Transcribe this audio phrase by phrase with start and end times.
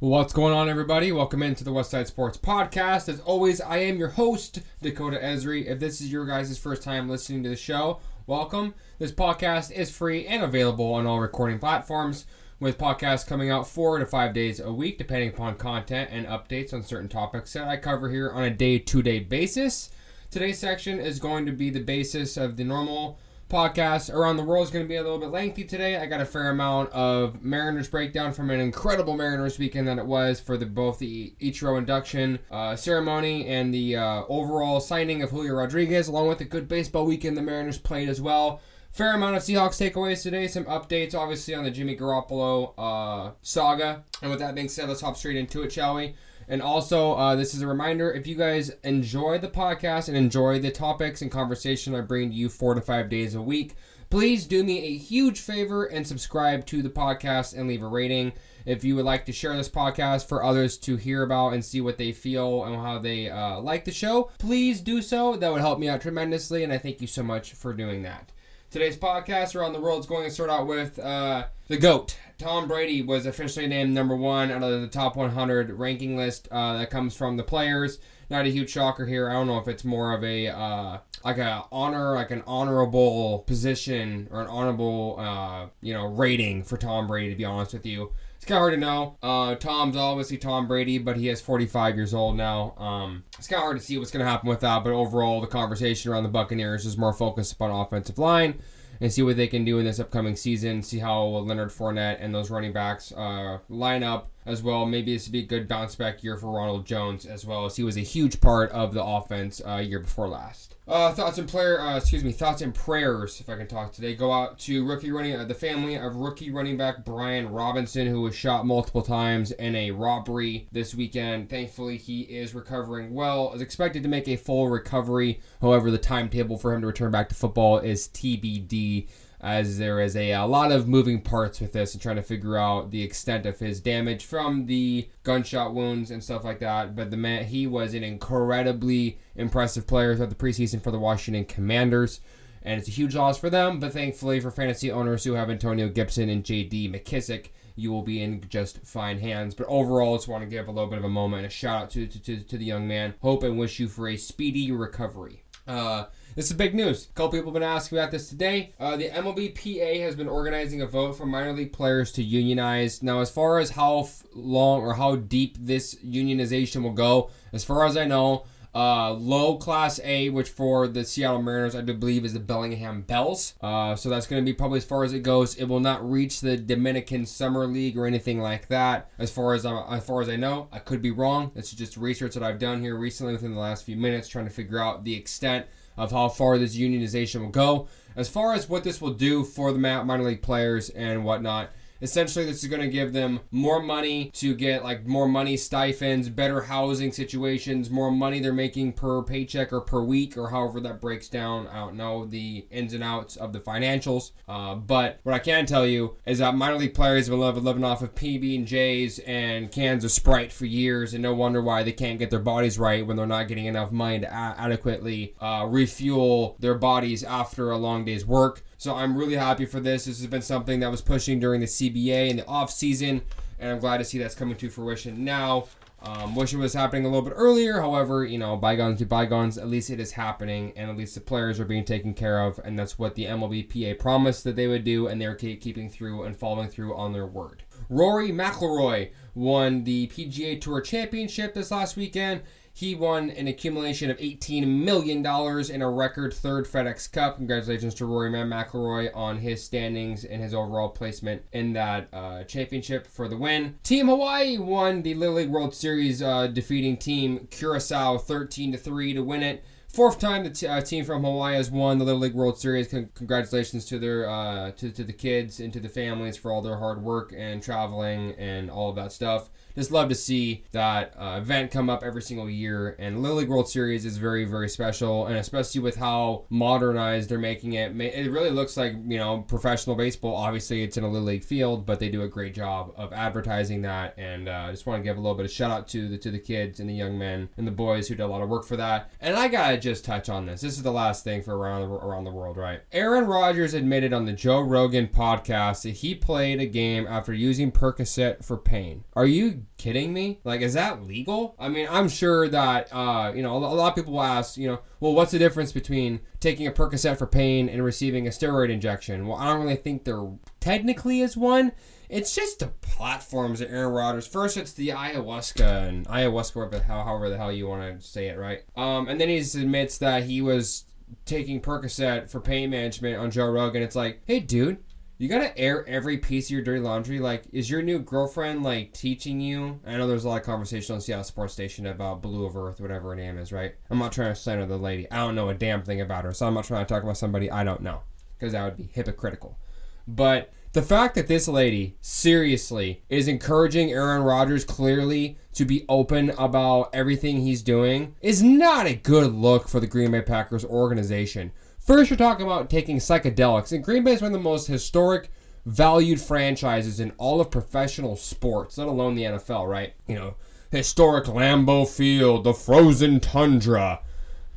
[0.00, 1.10] What's going on, everybody?
[1.10, 3.08] Welcome into the West Side Sports Podcast.
[3.08, 5.66] As always, I am your host, Dakota Esri.
[5.66, 8.74] If this is your guys' first time listening to the show, welcome.
[9.00, 12.26] This podcast is free and available on all recording platforms,
[12.60, 16.72] with podcasts coming out four to five days a week, depending upon content and updates
[16.72, 19.90] on certain topics that I cover here on a day to day basis.
[20.30, 23.18] Today's section is going to be the basis of the normal
[23.48, 25.96] podcast around the world is going to be a little bit lengthy today.
[25.96, 30.06] I got a fair amount of Mariners breakdown from an incredible Mariners weekend that it
[30.06, 35.30] was for the both the Ichiro induction uh, ceremony and the uh, overall signing of
[35.30, 38.60] Julio Rodriguez, along with a good baseball weekend the Mariners played as well.
[38.90, 40.48] Fair amount of Seahawks takeaways today.
[40.48, 44.04] Some updates, obviously, on the Jimmy Garoppolo uh, saga.
[44.22, 46.14] And with that being said, let's hop straight into it, shall we?
[46.48, 50.58] And also, uh, this is a reminder if you guys enjoy the podcast and enjoy
[50.58, 53.74] the topics and conversation I bring to you four to five days a week,
[54.08, 58.32] please do me a huge favor and subscribe to the podcast and leave a rating.
[58.64, 61.82] If you would like to share this podcast for others to hear about and see
[61.82, 65.36] what they feel and how they uh, like the show, please do so.
[65.36, 68.32] That would help me out tremendously, and I thank you so much for doing that.
[68.70, 72.68] Today's podcast around the world is going to start out with uh, the GOAT, Tom
[72.68, 76.90] Brady was officially named number one out of the top 100 ranking list uh, that
[76.90, 77.98] comes from the players.
[78.30, 79.30] Not a huge shocker here.
[79.30, 83.40] I don't know if it's more of a uh, like a honor, like an honorable
[83.46, 87.30] position or an honorable uh, you know rating for Tom Brady.
[87.30, 89.18] To be honest with you, it's kind of hard to know.
[89.20, 92.76] Uh, Tom's obviously Tom Brady, but he is 45 years old now.
[92.78, 94.84] Um, it's kind of hard to see what's going to happen with that.
[94.84, 98.60] But overall, the conversation around the Buccaneers is more focused upon offensive line
[99.00, 100.84] and see what they can do in this upcoming season.
[100.84, 104.86] See how Leonard Fournette and those running backs uh, line up as well.
[104.86, 107.76] Maybe this would be a good bounce back year for Ronald Jones as well, as
[107.76, 110.74] he was a huge part of the offense uh, year before last.
[110.88, 114.32] Uh, thoughts and uh, excuse me, thoughts and prayers, if I can talk today, go
[114.32, 118.34] out to rookie running, uh, the family of rookie running back Brian Robinson, who was
[118.34, 121.50] shot multiple times in a robbery this weekend.
[121.50, 123.52] Thankfully, he is recovering well.
[123.52, 125.40] Is expected to make a full recovery.
[125.60, 129.08] However, the timetable for him to return back to football is TBD
[129.40, 132.56] as there is a, a lot of moving parts with this and trying to figure
[132.56, 136.96] out the extent of his damage from the gunshot wounds and stuff like that.
[136.96, 141.44] But the man, he was an incredibly impressive player throughout the preseason for the Washington
[141.44, 142.20] Commanders.
[142.62, 145.88] And it's a huge loss for them, but thankfully for fantasy owners who have Antonio
[145.88, 146.90] Gibson and J.D.
[146.90, 149.54] McKissic, you will be in just fine hands.
[149.54, 151.82] But overall, just want to give a little bit of a moment and a shout
[151.84, 153.14] out to, to, to, to the young man.
[153.22, 155.44] Hope and wish you for a speedy recovery.
[155.68, 157.06] Uh, this is big news.
[157.06, 158.74] A couple people have been asking about this today.
[158.78, 163.02] Uh, the MLBPA has been organizing a vote for minor league players to unionize.
[163.02, 167.64] Now, as far as how f- long or how deep this unionization will go, as
[167.64, 168.44] far as I know,
[168.74, 173.02] uh, low class A, which for the Seattle Mariners, I do believe is the Bellingham
[173.02, 173.54] Bells.
[173.60, 175.56] Uh, so that's going to be probably as far as it goes.
[175.56, 179.10] It will not reach the Dominican Summer League or anything like that.
[179.18, 181.50] As far as uh, as far as I know, I could be wrong.
[181.54, 184.46] This is just research that I've done here recently within the last few minutes, trying
[184.46, 185.66] to figure out the extent
[185.98, 187.88] of how far this unionization will go.
[188.16, 191.70] As far as what this will do for the minor league players and whatnot,
[192.00, 196.28] essentially this is going to give them more money to get like more money stipends
[196.28, 201.00] better housing situations more money they're making per paycheck or per week or however that
[201.00, 201.66] breaks down.
[201.68, 205.66] I don't know the ins and outs of the financials uh, but what i can
[205.66, 209.18] tell you is that minor league players have been living off of pb and j's
[209.20, 212.78] and cans of sprite for years and no wonder why they can't get their bodies
[212.78, 217.70] right when they're not getting enough money to a- adequately uh, refuel their bodies after
[217.70, 220.04] a long day's work so I'm really happy for this.
[220.04, 223.22] This has been something that was pushing during the CBA in the off season,
[223.58, 225.66] and I'm glad to see that's coming to fruition now.
[226.00, 227.80] Um, wish it was happening a little bit earlier.
[227.80, 229.58] However, you know, bygones to bygones.
[229.58, 232.60] At least it is happening, and at least the players are being taken care of,
[232.64, 236.36] and that's what the MLBPA promised that they would do, and they're keeping through and
[236.36, 237.64] following through on their word.
[237.88, 242.42] Rory McIlroy won the PGA Tour Championship this last weekend.
[242.78, 247.38] He won an accumulation of $18 million in a record third FedEx Cup.
[247.38, 253.08] Congratulations to Rory McIlroy on his standings and his overall placement in that uh, championship
[253.08, 253.80] for the win.
[253.82, 259.12] Team Hawaii won the Little League World Series, uh, defeating Team Curacao 13 to 3
[259.12, 259.64] to win it.
[259.98, 262.86] Fourth time the t- uh, team from Hawaii has won the Little League World Series.
[262.86, 266.62] Con- congratulations to their uh, to, to the kids and to the families for all
[266.62, 271.14] their hard work and traveling and all of that stuff just love to see that
[271.16, 272.96] uh, event come up every single year.
[272.98, 277.38] And Little League World Series is very, very special, and especially with how modernized they're
[277.38, 277.98] making it.
[278.00, 280.34] It really looks like you know professional baseball.
[280.34, 283.82] Obviously, it's in a Little League field, but they do a great job of advertising
[283.82, 284.14] that.
[284.18, 286.18] And uh, I just want to give a little bit of shout out to the
[286.18, 288.48] to the kids and the young men and the boys who did a lot of
[288.48, 289.12] work for that.
[289.20, 290.60] And I gotta just touch on this.
[290.60, 292.80] This is the last thing for around the, around the world, right?
[292.92, 297.72] Aaron Rodgers admitted on the Joe Rogan podcast that he played a game after using
[297.72, 299.04] Percocet for pain.
[299.14, 300.40] Are you kidding me?
[300.44, 301.54] Like, is that legal?
[301.58, 304.68] I mean, I'm sure that uh, you know a lot of people will ask, you
[304.68, 308.70] know, well, what's the difference between taking a Percocet for pain and receiving a steroid
[308.70, 309.26] injection?
[309.26, 310.28] Well, I don't really think there
[310.68, 311.72] technically is one
[312.10, 314.26] it's just the platforms that Aaron Rodgers.
[314.26, 318.62] First, it's the ayahuasca and ayahuasca, however the hell you want to say it, right?
[318.76, 320.86] Um, and then he admits that he was
[321.26, 323.82] taking Percocet for pain management on Joe Rogan.
[323.82, 324.78] It's like, hey, dude,
[325.18, 327.18] you gotta air every piece of your dirty laundry.
[327.18, 329.78] Like, is your new girlfriend like teaching you?
[329.86, 332.80] I know there's a lot of conversation on Seattle Sports Station about Blu of Earth,
[332.80, 333.74] whatever her name is, right?
[333.90, 335.10] I'm not trying to slander the lady.
[335.10, 337.18] I don't know a damn thing about her, so I'm not trying to talk about
[337.18, 338.00] somebody I don't know
[338.38, 339.58] because that would be hypocritical.
[340.06, 346.30] But the fact that this lady seriously is encouraging Aaron Rodgers clearly to be open
[346.38, 351.52] about everything he's doing is not a good look for the Green Bay Packers organization.
[351.78, 355.30] First, you're talking about taking psychedelics, and Green Bay is one of the most historic,
[355.64, 359.94] valued franchises in all of professional sports, let alone the NFL, right?
[360.06, 360.34] You know,
[360.70, 364.00] historic Lambeau Field, the frozen tundra,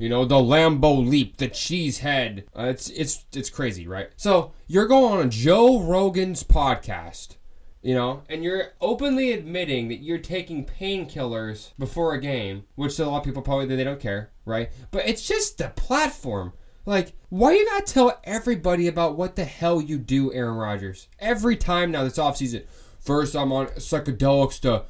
[0.02, 2.46] you know, the Lambeau leap, the cheese head.
[2.58, 4.10] Uh, it's it's it's crazy, right?
[4.16, 7.36] So you're going on Joe Rogan's podcast,
[7.84, 13.06] you know, and you're openly admitting that you're taking painkillers before a game, which a
[13.06, 14.72] lot of people probably they don't care, right?
[14.90, 16.54] But it's just the platform.
[16.84, 21.10] Like, why you gotta tell everybody about what the hell you do, Aaron Rodgers?
[21.20, 22.66] Every time now this offseason.
[23.00, 24.86] First I'm on psychedelics to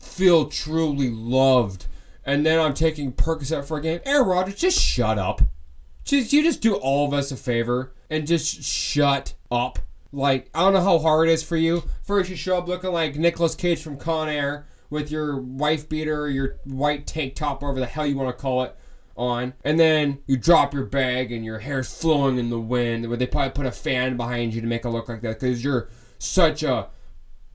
[0.00, 1.86] feel truly loved
[2.26, 4.00] and then I'm taking Percocet for a game.
[4.04, 5.40] Aaron Rodgers, just shut up.
[6.04, 9.78] Just you just do all of us a favor and just shut up.
[10.12, 11.84] Like I don't know how hard it is for you.
[12.02, 16.28] First you show up looking like Nicolas Cage from Con Air with your wife beater,
[16.28, 18.76] your white tank top, whatever the hell you want to call it,
[19.16, 23.08] on, and then you drop your bag and your hair's flowing in the wind.
[23.08, 25.62] Where they probably put a fan behind you to make it look like that because
[25.62, 25.88] you're
[26.18, 26.88] such a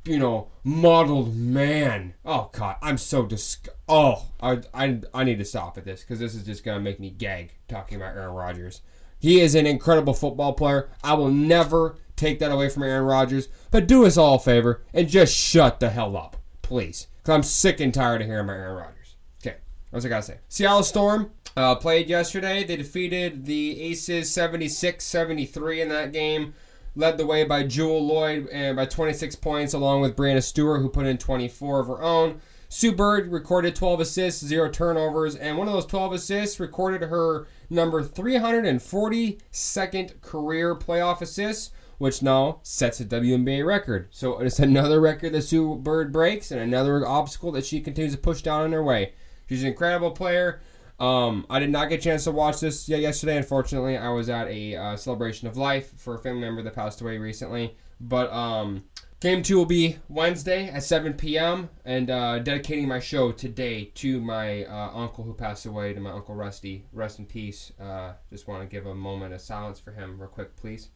[0.05, 2.13] you know, modeled man.
[2.25, 3.69] Oh God, I'm so disg.
[3.87, 6.99] Oh, I, I, I need to stop at this because this is just gonna make
[6.99, 8.81] me gag talking about Aaron Rodgers.
[9.19, 10.89] He is an incredible football player.
[11.03, 13.49] I will never take that away from Aaron Rodgers.
[13.69, 17.43] But do us all a favor and just shut the hell up, please, because I'm
[17.43, 19.15] sick and tired of hearing about Aaron Rodgers.
[19.45, 19.57] Okay,
[19.91, 20.39] what's I gotta say?
[20.49, 22.63] Seattle Storm uh, played yesterday.
[22.63, 26.55] They defeated the Aces 76-73 in that game
[26.95, 30.89] led the way by Jewell Loyd and by 26 points, along with Breanna Stewart, who
[30.89, 32.41] put in 24 of her own.
[32.73, 37.45] Sue Bird recorded 12 assists, zero turnovers, and one of those 12 assists recorded her
[37.69, 44.07] number 342nd career playoff assist, which now sets a WNBA record.
[44.11, 48.19] So it's another record that Sue Bird breaks and another obstacle that she continues to
[48.19, 49.15] push down on her way.
[49.49, 50.61] She's an incredible player.
[51.01, 53.35] Um, I did not get a chance to watch this yet yesterday.
[53.35, 57.01] Unfortunately, I was at a uh, celebration of life for a family member that passed
[57.01, 57.75] away recently.
[57.99, 58.83] But um,
[59.19, 61.71] game two will be Wednesday at 7 p.m.
[61.85, 66.11] and uh, dedicating my show today to my uh, uncle who passed away, to my
[66.11, 66.85] uncle Rusty.
[66.93, 67.71] Rest in peace.
[67.81, 70.89] Uh, just want to give a moment of silence for him, real quick, please.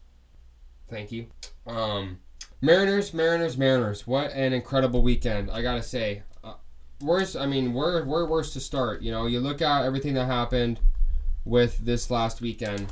[0.88, 1.26] Thank you.
[1.66, 2.20] Um,
[2.62, 4.06] Mariners, Mariners, Mariners.
[4.06, 5.50] What an incredible weekend!
[5.50, 6.22] I gotta say,
[7.02, 7.36] worst.
[7.36, 9.02] I mean, where where worse to start?
[9.02, 10.80] You know, you look at everything that happened
[11.44, 12.88] with this last weekend.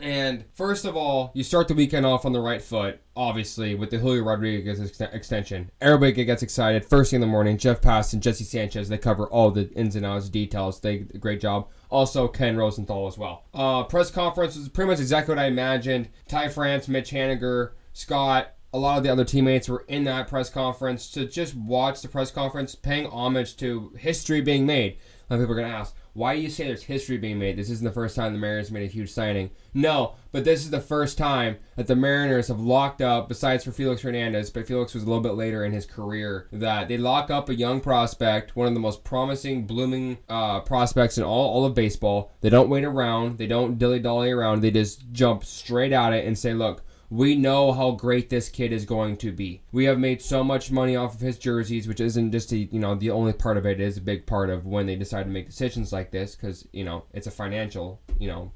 [0.00, 3.90] And first of all, you start the weekend off on the right foot, obviously, with
[3.90, 5.70] the Julio Rodriguez ex- extension.
[5.80, 7.56] Everybody gets excited first thing in the morning.
[7.58, 10.80] Jeff Passan and Jesse Sanchez, they cover all the ins and outs, details.
[10.80, 11.68] They great job.
[11.90, 13.44] Also, Ken Rosenthal as well.
[13.54, 16.08] Uh, press conference was pretty much exactly what I imagined.
[16.28, 20.50] Ty France, Mitch Haniger, Scott, a lot of the other teammates were in that press
[20.50, 24.98] conference to just watch the press conference, paying homage to history being made.
[25.30, 27.38] A lot of people are going to ask, why do you say there's history being
[27.38, 27.56] made?
[27.56, 29.50] This isn't the first time the Mariners made a huge signing.
[29.74, 33.70] No, but this is the first time that the Mariners have locked up, besides for
[33.70, 37.30] Felix Hernandez, but Felix was a little bit later in his career, that they lock
[37.30, 41.64] up a young prospect, one of the most promising, blooming uh, prospects in all, all
[41.64, 42.32] of baseball.
[42.40, 46.26] They don't wait around, they don't dilly dally around, they just jump straight at it
[46.26, 46.82] and say, look,
[47.14, 49.62] we know how great this kid is going to be.
[49.70, 52.80] We have made so much money off of his jerseys, which isn't just a, you
[52.80, 53.78] know the only part of it.
[53.78, 56.66] it is a big part of when they decide to make decisions like this because
[56.72, 58.50] you know it's a financial you know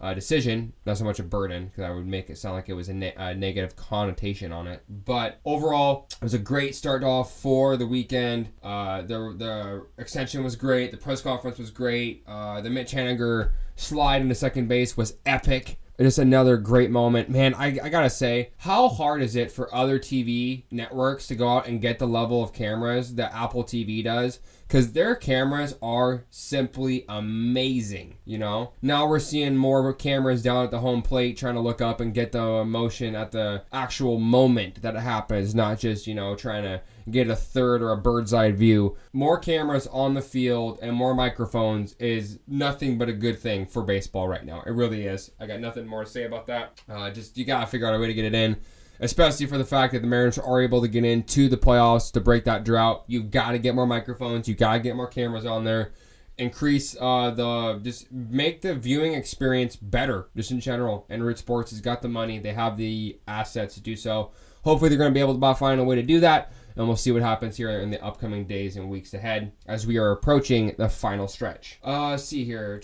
[0.00, 2.74] uh, decision, not so much a burden because I would make it sound like it
[2.74, 4.84] was a, ne- a, negative connotation on it.
[4.88, 8.48] But overall, it was a great start off for the weekend.
[8.62, 10.92] Uh, the the extension was great.
[10.92, 12.22] The press conference was great.
[12.26, 17.28] Uh, the Mitch Haniger slide into second base was epic just another great moment.
[17.28, 21.48] Man, I, I gotta say, how hard is it for other TV networks to go
[21.48, 24.40] out and get the level of cameras that Apple TV does?
[24.68, 28.18] because their cameras are simply amazing.
[28.26, 31.80] You know, now we're seeing more cameras down at the home plate trying to look
[31.80, 36.14] up and get the emotion at the actual moment that it happens, not just you
[36.14, 38.96] know trying to get a third or a bird's eye view.
[39.12, 43.82] More cameras on the field and more microphones is nothing but a good thing for
[43.82, 44.62] baseball right now.
[44.66, 45.30] It really is.
[45.40, 46.80] I got nothing more to say about that.
[46.88, 48.56] Uh, just you gotta figure out a way to get it in
[49.00, 52.20] especially for the fact that the Mariners are able to get into the playoffs to
[52.20, 53.04] break that drought.
[53.06, 54.48] You've got to get more microphones.
[54.48, 55.92] You got to get more cameras on there.
[56.36, 61.04] Increase uh, the just make the viewing experience better, just in general.
[61.08, 62.38] And Root Sports has got the money.
[62.38, 64.30] They have the assets to do so.
[64.62, 66.52] Hopefully, they're going to be able to find a way to do that.
[66.78, 69.98] And we'll see what happens here in the upcoming days and weeks ahead as we
[69.98, 71.80] are approaching the final stretch.
[71.82, 72.80] Uh, see here.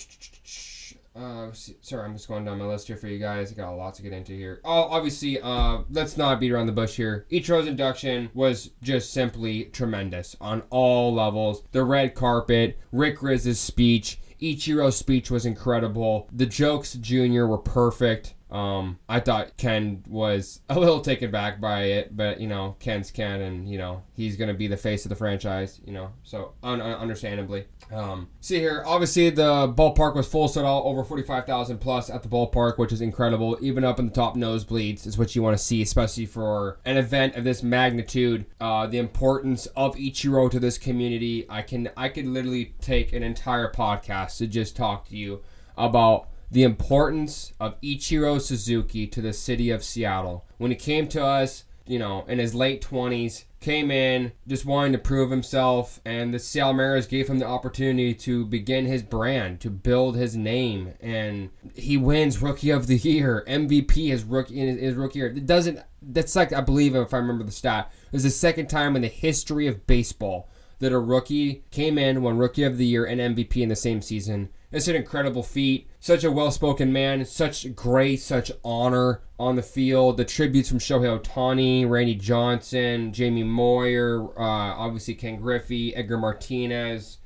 [1.15, 3.53] Uh, sorry, I'm just going down my list here for you guys.
[3.53, 4.61] I got a lot to get into here.
[4.65, 7.25] Oh, obviously, uh, let's not beat around the bush here.
[7.31, 11.63] Ichiro's induction was just simply tremendous on all levels.
[11.71, 16.29] The red carpet, Rick Rizzs's speech, Ichiro's speech was incredible.
[16.33, 18.35] The jokes, Junior, were perfect.
[18.55, 23.11] Um, I thought Ken was a little taken back by it, but you know, Ken's
[23.11, 25.81] Ken, and you know, he's gonna be the face of the franchise.
[25.85, 27.65] You know, so un- understandably.
[27.93, 32.29] Um, see here, obviously the ballpark was full, sold all over 45,000 plus at the
[32.29, 33.59] ballpark, which is incredible.
[33.61, 36.97] Even up in the top nosebleeds is what you want to see, especially for an
[36.97, 38.47] event of this magnitude.
[38.61, 41.45] Uh, the importance of Ichiro to this community.
[41.51, 45.43] I can I could literally take an entire podcast to just talk to you
[45.77, 50.47] about the importance of Ichiro Suzuki to the city of Seattle.
[50.57, 54.93] When he came to us, you know, in his late 20s, came in just wanting
[54.93, 59.59] to prove himself, and the Seattle Mariners gave him the opportunity to begin his brand,
[59.63, 64.79] to build his name, and he wins Rookie of the Year, MVP his rookie in
[64.79, 65.27] his rookie year.
[65.27, 65.81] It doesn't.
[66.01, 69.03] That's like I believe if I remember the stat, it was the second time in
[69.03, 73.21] the history of baseball that a rookie came in, won Rookie of the Year and
[73.21, 74.51] MVP in the same season.
[74.75, 75.87] It's an incredible feat.
[76.01, 80.17] Such a well spoken man, such grace, such honor on the field.
[80.17, 87.19] The tributes from Shohei Ohtani, Randy Johnson, Jamie Moyer, uh, obviously Ken Griffey, Edgar Martinez.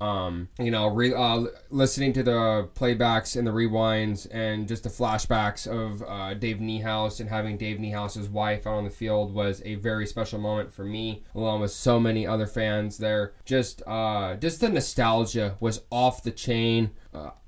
[0.00, 4.88] Um, you know, re, uh, listening to the playbacks and the rewinds and just the
[4.88, 9.60] flashbacks of uh, Dave Niehaus and having Dave Niehaus's wife out on the field was
[9.64, 13.32] a very special moment for me, along with so many other fans there.
[13.44, 16.90] Just, uh, just the nostalgia was off the chain.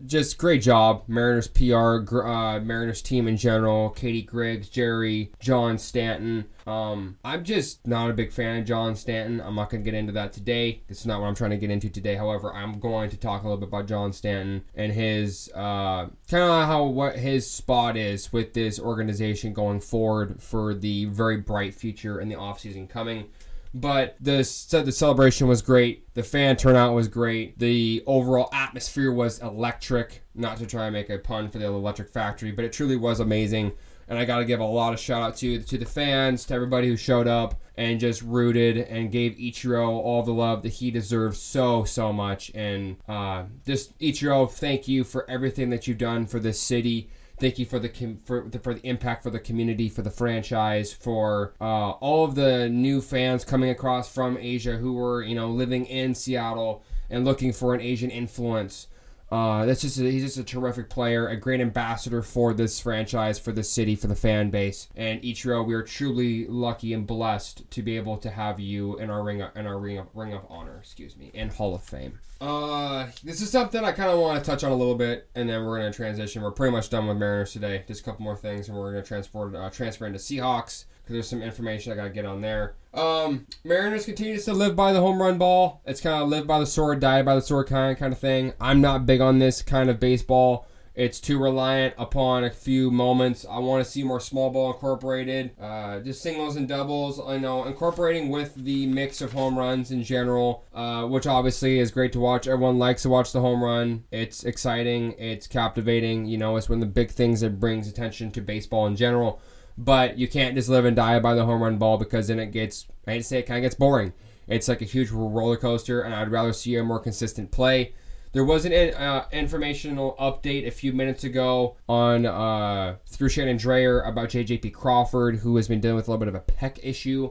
[0.05, 6.47] Just great job, Mariners PR, uh, Mariners team in general, Catie Griggs, Jerry, John Stanton.
[6.67, 9.41] Um, I'm just not a big fan of John Stanton.
[9.41, 10.83] I'm not going to get into that today.
[10.89, 12.15] This is not what I'm trying to get into today.
[12.15, 16.45] However, I'm going to talk a little bit about John Stanton and his uh, kind
[16.45, 21.75] of how what his spot is with this organization going forward for the very bright
[21.75, 23.27] future in the offseason coming.
[23.73, 26.13] But the said the celebration was great.
[26.15, 27.59] The fan turnout was great.
[27.59, 30.25] The overall atmosphere was electric.
[30.35, 33.21] Not to try and make a pun for the Electric Factory, but it truly was
[33.21, 33.73] amazing.
[34.09, 36.55] And I got to give a lot of shout out to to the fans, to
[36.55, 40.91] everybody who showed up and just rooted and gave Ichiro all the love that he
[40.91, 42.51] deserves so so much.
[42.57, 47.09] And uh, just Ichiro, thank you for everything that you've done for this city
[47.41, 47.89] Thank you for the
[48.27, 52.35] for the, for the impact for the community, for the franchise, for uh, all of
[52.35, 57.25] the new fans coming across from Asia who were you know living in Seattle and
[57.25, 58.89] looking for an Asian influence.
[59.31, 63.39] Uh, that's just a, he's just a terrific player, a great ambassador for this franchise,
[63.39, 64.89] for the city, for the fan base.
[64.97, 69.11] And Ichiro, we are truly lucky and blessed to be able to have you in
[69.11, 72.19] our ring in our ring of, ring of honor, excuse me, and Hall of Fame.
[72.41, 75.49] Uh, this is something I kind of want to touch on a little bit, and
[75.49, 76.43] then we're gonna transition.
[76.43, 77.85] We're pretty much done with Mariners today.
[77.87, 81.29] Just a couple more things, and we're gonna transport uh, transfer into Seahawks because there's
[81.29, 82.75] some information I gotta get on there.
[82.95, 85.83] Um, Mariners continues to live by the home run ball.
[85.85, 88.53] It's kind of live by the sword, die by the sword kind kind of thing.
[88.61, 90.67] I'm not big on this kind of baseball.
[90.95, 93.47] It's too reliant upon a few moments.
[93.49, 97.21] I want to see more small ball incorporated, uh, just singles and doubles.
[97.21, 101.91] I know incorporating with the mix of home runs in general, uh, which obviously is
[101.91, 102.47] great to watch.
[102.47, 104.05] Everyone likes to watch the home run.
[104.11, 105.15] It's exciting.
[105.19, 106.27] It's captivating.
[106.27, 109.41] You know, it's one of the big things that brings attention to baseball in general
[109.85, 112.53] but you can't just live and die by the home run ball because then it
[112.53, 114.13] gets, I hate to say it, kind of gets boring.
[114.47, 117.95] It's like a huge roller coaster, and I'd rather see a more consistent play.
[118.33, 124.07] There was an uh, informational update a few minutes ago on uh, through Shannon Drayer
[124.07, 127.31] about JJP Crawford, who has been dealing with a little bit of a pec issue.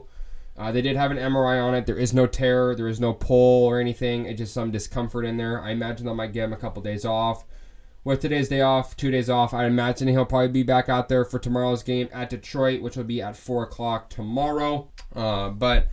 [0.58, 1.86] Uh, they did have an MRI on it.
[1.86, 4.26] There is no tear, there is no pull or anything.
[4.26, 5.62] It's just some discomfort in there.
[5.62, 7.44] I imagine they might give him a couple days off
[8.04, 11.24] with today's day off, two days off, I imagine he'll probably be back out there
[11.24, 14.88] for tomorrow's game at Detroit, which will be at four o'clock tomorrow.
[15.14, 15.88] Uh, but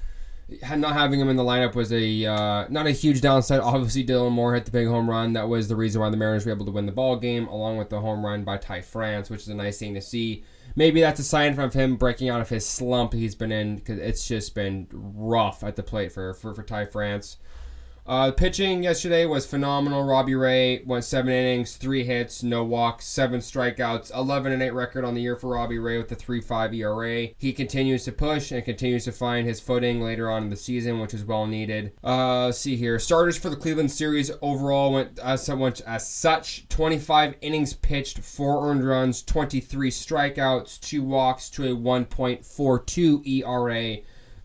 [0.78, 3.60] not having him in the lineup was a uh, not a huge downside.
[3.60, 5.34] Obviously, Dylan Moore hit the big home run.
[5.34, 7.78] That was the reason why the Mariners were able to win the ball game, along
[7.78, 10.46] with the home run by Ty France, which is a nice thing to see.
[10.76, 14.00] Maybe that's a sign from him breaking out of his slump he's been in because
[14.00, 17.38] it's just been rough at the plate for for, for Ty France.
[18.08, 20.02] Uh, pitching yesterday was phenomenal.
[20.02, 25.04] Robbie Ray went seven innings, three hits, no walks, seven strikeouts, 11 and 8 record
[25.04, 27.28] on the year for Robbie Ray with the 3.5 ERA.
[27.38, 31.02] He continues to push and continues to find his footing later on in the season,
[31.02, 31.92] which is well needed.
[32.02, 37.36] Uh, see here, starters for the Cleveland series overall went as much as such: 25
[37.42, 43.98] innings pitched, four earned runs, 23 strikeouts, two walks to a 1.42 ERA.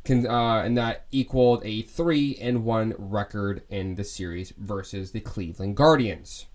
[0.04, 5.20] Can, uh, and that equaled a three and one record in the series versus the
[5.20, 6.46] Cleveland Guardians.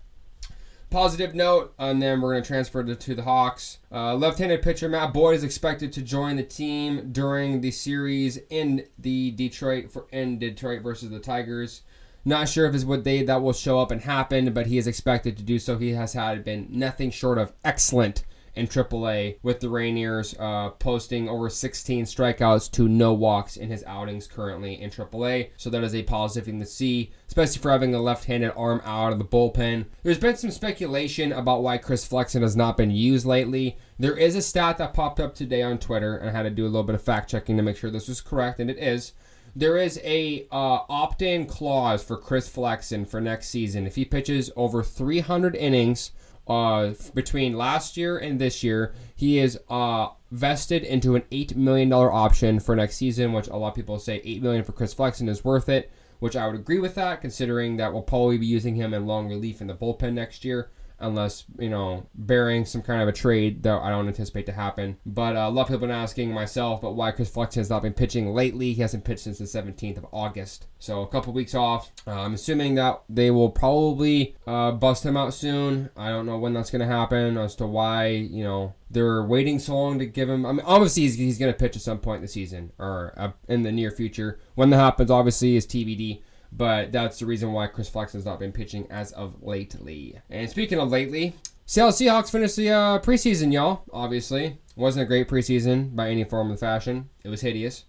[0.90, 3.78] Positive note, and then we're going to transfer to, to the Hawks.
[3.92, 8.86] Uh, left-handed pitcher Matt Boyd is expected to join the team during the series in
[8.98, 11.82] the Detroit for in Detroit versus the Tigers.
[12.24, 14.86] Not sure if it's what day that will show up and happen, but he is
[14.86, 15.78] expected to do so.
[15.78, 18.24] He has had been nothing short of excellent
[18.54, 23.84] in AAA with the Rainiers, uh, posting over 16 strikeouts to no walks in his
[23.86, 25.50] outings currently in AAA.
[25.56, 29.12] So that is a positive thing to see, especially for having a left-handed arm out
[29.12, 29.86] of the bullpen.
[30.02, 33.76] There's been some speculation about why Chris Flexen has not been used lately.
[33.98, 36.64] There is a stat that popped up today on Twitter, and I had to do
[36.64, 39.12] a little bit of fact checking to make sure this was correct, and it is
[39.56, 43.86] there is a uh, opt-in clause for Chris Flexen for next season.
[43.86, 46.12] If he pitches over 300 innings
[46.48, 51.88] uh, between last year and this year, he is uh, vested into an eight million
[51.88, 54.94] dollar option for next season, which a lot of people say eight million for Chris
[54.94, 55.90] Flexen is worth it.
[56.20, 59.28] Which I would agree with that, considering that we'll probably be using him in long
[59.28, 60.68] relief in the bullpen next year
[61.00, 64.98] unless you know bearing some kind of a trade that I don't anticipate to happen.
[65.06, 67.70] But uh, a lot of people have been asking myself, but why Chris Flexen has
[67.70, 68.72] not been pitching lately?
[68.72, 71.92] He hasn't pitched since the 17th of August, so a couple weeks off.
[72.06, 75.90] Uh, I'm assuming that they will probably uh, bust him out soon.
[75.96, 79.58] I don't know when that's going to happen as to why you know they're waiting
[79.58, 80.46] so long to give him.
[80.46, 83.12] I mean, obviously he's, he's going to pitch at some point in the season or
[83.16, 84.38] uh, in the near future.
[84.54, 86.22] When that happens, obviously is TBD.
[86.50, 90.18] But that's the reason why Chris Flexen's not been pitching as of lately.
[90.30, 91.34] And speaking of lately,
[91.66, 93.82] Seattle Seahawks finished the uh, preseason, y'all.
[93.92, 97.10] Obviously, wasn't a great preseason by any form of fashion.
[97.22, 97.84] It was hideous.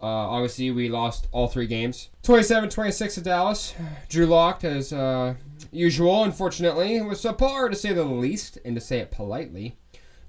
[0.00, 2.10] Uh, obviously, we lost all three games.
[2.22, 3.74] 27-26 to Dallas.
[4.08, 5.34] Drew Lock, as uh,
[5.72, 9.76] usual, unfortunately, was subpar to say the least, and to say it politely.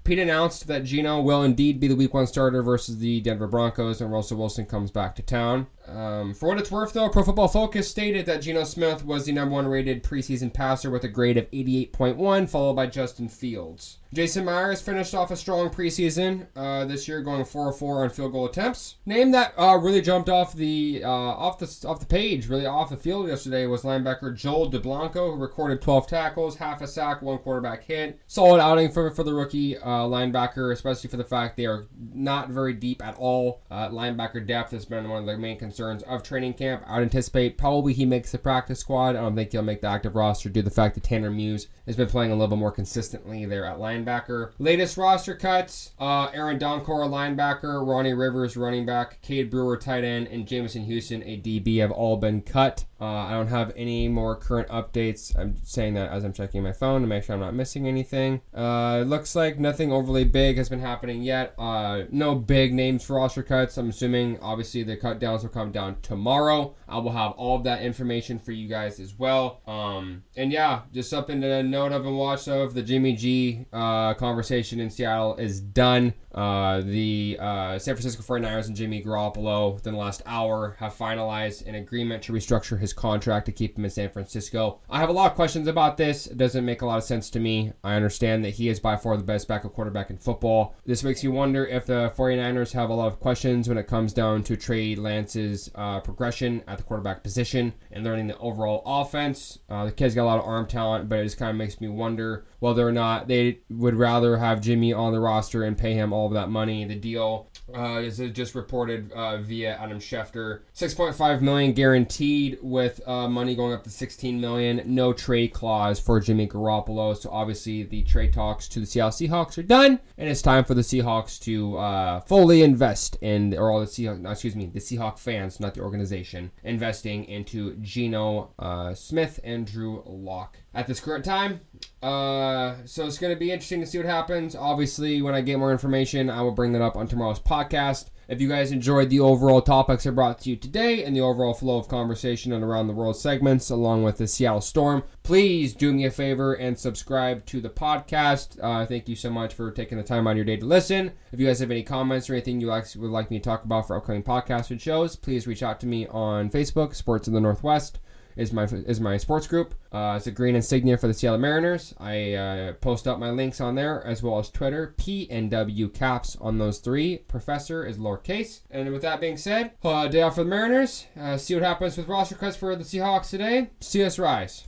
[0.02, 4.00] Pete announced that Geno will indeed be the Week One starter versus the Denver Broncos,
[4.00, 5.68] and Russell Wilson comes back to town.
[5.90, 9.32] Um, for what it's worth, though, Pro Football Focus stated that Geno Smith was the
[9.32, 13.98] number one rated preseason passer with a grade of 88.1, followed by Justin Fields.
[14.12, 18.46] Jason Myers finished off a strong preseason uh, this year, going 4-4 on field goal
[18.46, 18.96] attempts.
[19.06, 22.90] Name that uh, really jumped off the uh, off the off the page, really off
[22.90, 27.38] the field yesterday was linebacker Joel Dublanko, who recorded 12 tackles, half a sack, one
[27.38, 28.18] quarterback hit.
[28.26, 32.48] Solid outing for for the rookie uh, linebacker, especially for the fact they are not
[32.48, 33.62] very deep at all.
[33.70, 36.82] Uh, linebacker depth has been one of the main concerns of training camp.
[36.86, 39.16] I would anticipate probably he makes the practice squad.
[39.16, 41.68] I don't think he'll make the active roster due to the fact that Tanner Muse
[41.86, 44.52] has been playing a little bit more consistently there at linebacker.
[44.58, 50.28] Latest roster cuts: uh, Aaron Donkor, linebacker, Ronnie Rivers, running back, Cade Brewer, tight end,
[50.28, 52.84] and Jamison Houston, a DB, have all been cut.
[53.00, 55.36] Uh, I don't have any more current updates.
[55.38, 58.42] I'm saying that as I'm checking my phone to make sure I'm not missing anything.
[58.54, 61.54] Uh, looks like nothing overly big has been happening yet.
[61.58, 63.78] Uh, no big names for roster cuts.
[63.78, 66.74] I'm assuming obviously the cut downs will come down tomorrow.
[66.88, 69.60] I will have all of that information for you guys as well.
[69.66, 72.74] Um, and yeah, just something to note of and watch of.
[72.74, 76.14] The Jimmy G uh, conversation in Seattle is done.
[76.34, 81.66] Uh, the uh, San Francisco 49ers and Jimmy Garoppolo within the last hour have finalized
[81.66, 84.80] an agreement to restructure his contract to keep him in San Francisco.
[84.88, 86.26] I have a lot of questions about this.
[86.26, 87.72] It doesn't make a lot of sense to me.
[87.82, 90.76] I understand that he is by far the best backup quarterback in football.
[90.86, 94.12] This makes me wonder if the 49ers have a lot of questions when it comes
[94.12, 99.58] down to Trey Lance's uh, progression at the quarterback position and learning the overall offense.
[99.68, 101.80] Uh, the kid's got a lot of arm talent, but it just kind of makes
[101.80, 105.94] me wonder whether or not they would rather have Jimmy on the roster and pay
[105.94, 106.84] him all of that money.
[106.84, 110.60] The deal uh, is just reported uh, via Adam Schefter.
[110.74, 114.82] 6.5 million guaranteed with uh, money going up to 16 million.
[114.86, 117.16] No trade clause for Jimmy Garoppolo.
[117.16, 120.74] So obviously the trade talks to the Seattle Seahawks are done, and it's time for
[120.74, 124.80] the Seahawks to uh, fully invest in, or all the Seahawks, no, excuse me, the
[124.80, 130.58] Seahawk fans, not the organization, investing into Geno uh, Smith and Drew Lock.
[130.72, 131.60] At this current time,
[132.02, 134.56] Uh, so it's going to be interesting to see what happens.
[134.56, 138.10] Obviously, when I get more information, I will bring that up on tomorrow's podcast.
[138.30, 141.52] If you guys enjoyed the overall topics I brought to you today and the overall
[141.52, 145.92] flow of conversation and around the world segments, along with the Seattle Storm, please do
[145.92, 148.56] me a favor and subscribe to the podcast.
[148.62, 151.10] Uh, thank you so much for taking the time out of your day to listen.
[151.32, 153.64] If you guys have any comments or anything you like, would like me to talk
[153.64, 157.34] about for upcoming podcasts and shows, please reach out to me on Facebook, Sports in
[157.34, 157.98] the Northwest
[158.40, 159.74] is my is my sports group.
[159.92, 161.94] Uh, it's a green insignia for the Seattle Mariners.
[161.98, 164.94] I uh, post up my links on there as well as Twitter.
[164.96, 167.18] P and W caps on those three.
[167.18, 168.60] Professor is lowercase.
[168.70, 171.06] And with that being said, uh, day off for the Mariners.
[171.18, 173.70] Uh, see what happens with roster cuts for the Seahawks today.
[173.80, 174.64] See us rise.